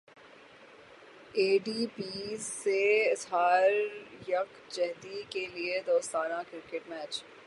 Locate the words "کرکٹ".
6.51-6.89